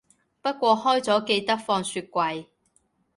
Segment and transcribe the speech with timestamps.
[0.41, 2.47] 不過開咗記得放雪櫃